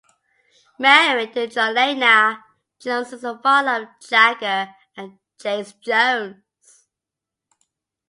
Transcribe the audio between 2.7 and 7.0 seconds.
Jones is the father of Jagger and Jace Jones.